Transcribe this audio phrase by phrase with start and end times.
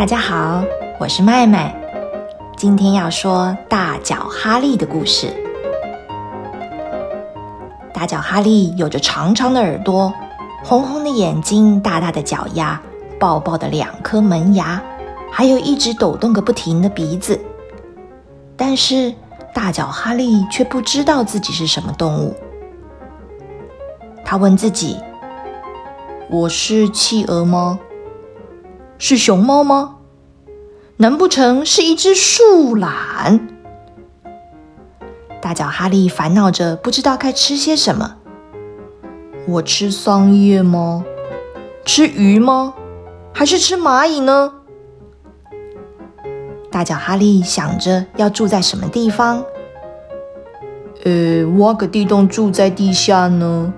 [0.00, 0.64] 大家好，
[0.98, 1.78] 我是麦麦。
[2.56, 5.30] 今天要说大脚哈利的故事。
[7.92, 10.10] 大脚哈利有着长长的耳朵、
[10.64, 12.80] 红红的眼睛、大大的脚丫、
[13.18, 14.80] 爆爆的两颗门牙，
[15.30, 17.38] 还有一直抖动个不停的鼻子。
[18.56, 19.12] 但是
[19.52, 22.34] 大脚哈利却不知道自己是什么动物。
[24.24, 24.96] 他问自己
[26.30, 27.78] ：“我是企鹅吗？”
[29.02, 29.96] 是熊猫吗？
[30.98, 33.48] 难不成是一只树懒？
[35.40, 38.16] 大脚哈利烦恼着，不知道该吃些什么。
[39.48, 41.02] 我吃桑叶吗？
[41.86, 42.74] 吃鱼吗？
[43.32, 44.52] 还是吃蚂蚁呢？
[46.70, 49.42] 大脚哈利想着要住在什么地方。
[51.06, 53.72] 呃，挖个地洞住在地下呢？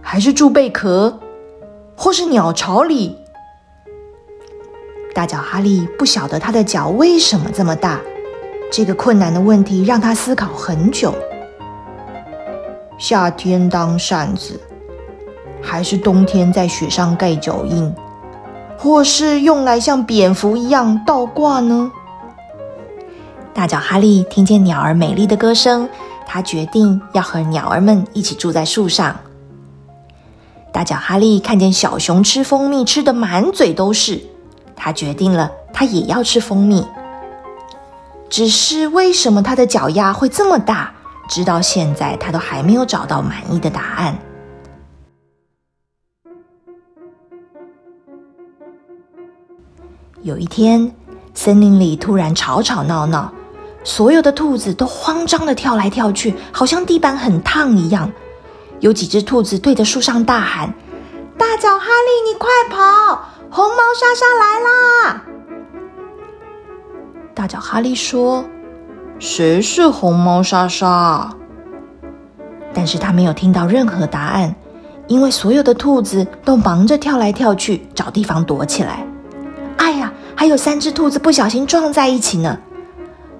[0.00, 1.20] 还是住贝壳，
[1.94, 3.18] 或是鸟巢里？
[5.14, 8.00] 大脚哈利不晓得他的脚为什么这么大，
[8.70, 11.14] 这个困难的问题让他思考很久。
[12.98, 14.60] 夏天当扇子，
[15.62, 17.94] 还是冬天在雪上盖脚印，
[18.76, 21.92] 或是用来像蝙蝠一样倒挂呢？
[23.52, 25.88] 大脚哈利听见鸟儿美丽的歌声，
[26.26, 29.16] 他决定要和鸟儿们一起住在树上。
[30.72, 34.20] 大脚哈利看见小熊吃蜂蜜，吃的满嘴都是。
[34.76, 36.86] 他决定了，他也要吃蜂蜜。
[38.28, 40.92] 只是为什么他的脚丫会这么大？
[41.28, 44.18] 直到现在，他都还没有找到满意的答案。
[50.22, 50.92] 有一天，
[51.34, 53.32] 森林里突然吵吵闹闹，
[53.84, 58.10] 所有的兔子都慌张的跳来跳去，好像地板很烫一样。
[58.80, 60.74] 有几只兔子对着树上大喊
[61.38, 65.22] ：“大脚哈利，你快跑！”红毛莎莎来啦！
[67.32, 68.44] 大脚哈利说
[69.20, 71.32] ：“谁是红毛莎莎？”
[72.74, 74.52] 但是他没有听到任何答案，
[75.06, 79.06] 因为所有的兔子都忙着跳来跳去，找地方躲起来。
[79.76, 82.58] 哎呀，还有三只兔子不小心撞在一起呢！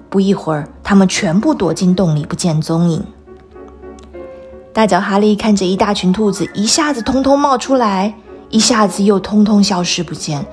[0.09, 3.05] 不一会儿，他们全部躲进洞里，不见踪影。
[4.71, 8.13] 大脚哈利看着一大群兔子一下子通通冒出来。
[8.55, 10.45] 一下子又通通消失不见，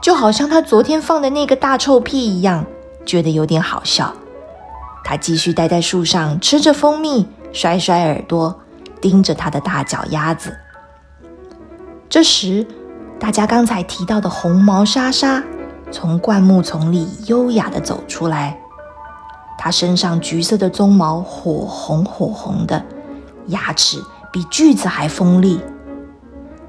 [0.00, 2.64] 就好像他昨天放的那个大臭屁一样，
[3.04, 4.14] 觉得有点好笑。
[5.04, 8.58] 他继续待在树上，吃着蜂蜜，甩甩耳朵，
[8.98, 10.56] 盯着他的大脚丫子。
[12.08, 12.66] 这时，
[13.18, 15.44] 大家刚才提到的红毛莎莎
[15.92, 18.58] 从灌木丛里优雅地走出来，
[19.58, 22.82] 她身上橘色的鬃毛火红火红的，
[23.48, 25.60] 牙齿比锯子还锋利。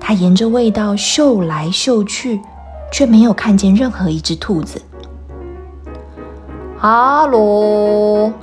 [0.02, 2.42] 他沿着味道嗅来嗅去，
[2.92, 4.82] 却没有看见任何一只兔子。
[6.78, 8.34] 哈喽！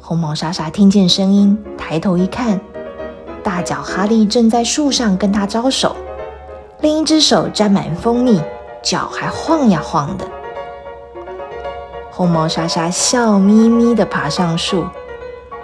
[0.00, 2.58] 红毛莎莎听见声音，抬头一看，
[3.42, 5.96] 大脚哈利正在树上跟他招手，
[6.80, 8.40] 另一只手沾满蜂蜜，
[8.82, 10.24] 脚还晃呀晃的。
[12.10, 14.84] 红毛莎莎笑眯眯地爬上树。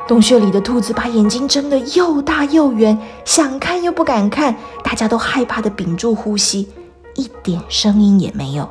[0.07, 6.71] 洞穴里的兔子把眼睛睁得又大又圆，想看又不敢看，大家都害怕的屏住呼吸，
[7.15, 8.69] 一点声音也没有。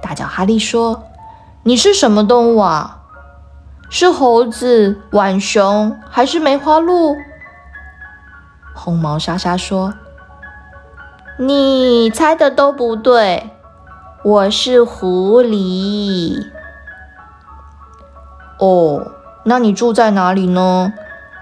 [0.00, 1.02] 大脚哈利说
[1.64, 3.02] ：“你是什么动物啊？
[3.90, 7.16] 是猴子、浣熊还是梅花鹿？”
[8.72, 9.92] 红毛莎莎说
[11.40, 13.50] ：“你猜的都不对。”
[14.26, 16.44] 我是狐狸。
[18.58, 19.06] 哦，
[19.44, 20.92] 那你住在哪里呢？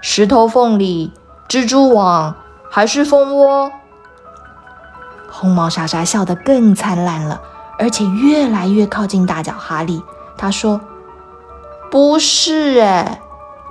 [0.03, 1.11] 石头缝里、
[1.47, 2.35] 蜘蛛网
[2.69, 3.71] 还是蜂窝？
[5.31, 7.41] 红毛莎莎笑得更灿烂了，
[7.79, 10.03] 而且越来越靠近大脚哈利。
[10.37, 10.79] 他说
[11.89, 13.19] ：“不是哎，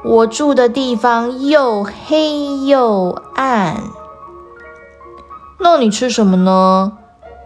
[0.03, 3.77] 我住的地方又黑又暗。
[5.61, 6.99] 那你吃什么呢？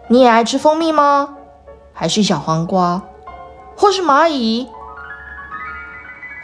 [0.06, 1.34] 你也爱吃蜂蜜吗？”
[1.98, 3.02] 还是小黄瓜，
[3.76, 4.68] 或是蚂蚁。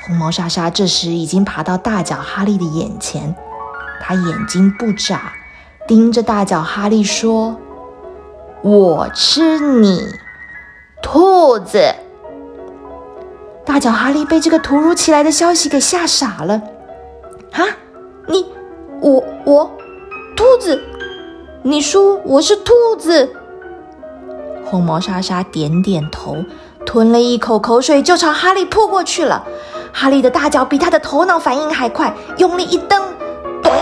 [0.04, 3.36] 红毛莎莎这时已经爬到大脚哈利的眼前，
[4.00, 5.32] 他眼睛不眨，
[5.86, 7.56] 盯着大脚哈利说
[8.62, 10.00] ：“我吃你，
[11.00, 11.94] 兔子！”
[13.64, 16.60] 大脚哈利被这个突如其来的消息给吓傻了。
[17.52, 17.62] 啊，
[18.26, 18.44] 你，
[19.00, 19.70] 我，我，
[20.34, 20.82] 兔子？
[21.62, 23.36] 你说我是兔子？
[24.74, 26.36] 红毛莎莎点点头，
[26.84, 29.46] 吞了一口口水，就朝哈利扑过去了。
[29.92, 33.00] 哈利的大脚比他的头脑反应还快，用力一蹬，
[33.62, 33.72] 咚，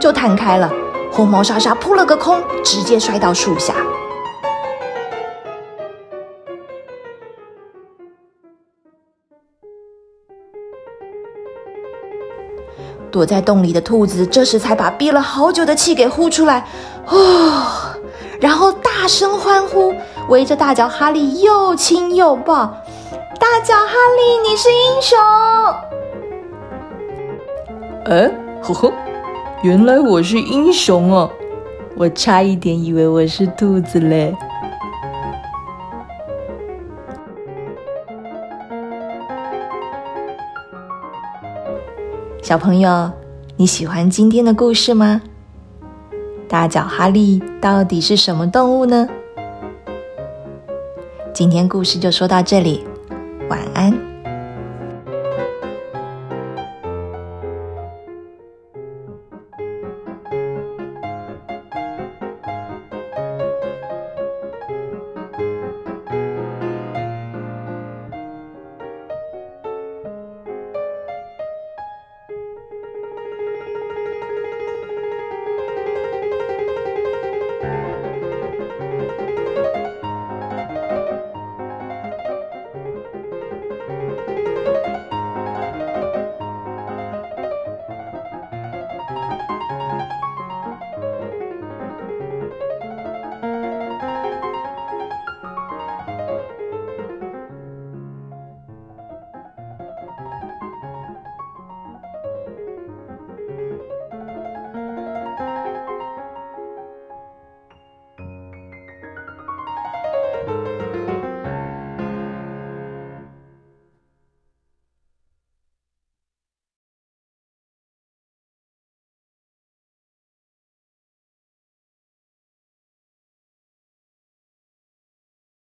[0.00, 0.68] 就弹开了。
[1.12, 3.72] 红毛莎莎扑了个空，直接摔到树下。
[13.12, 16.66] 躲在洞里的兔子这时才把憋了好久的气给呼出来，
[17.06, 17.85] 哦，
[18.46, 19.92] 然后大声欢呼，
[20.28, 22.64] 围着大脚哈利又亲又抱。
[23.40, 25.18] 大脚哈利，你是英雄！
[28.04, 28.30] 哎，
[28.62, 28.92] 呵呵，
[29.62, 31.28] 原来我是英雄啊！
[31.96, 34.32] 我差一点以为我是兔子嘞。
[42.40, 43.10] 小朋友，
[43.56, 45.20] 你喜欢今天的故事吗？
[46.48, 49.08] 大脚哈利到底是什么动物呢？
[51.32, 52.84] 今天故事就说到这里，
[53.48, 53.95] 晚安。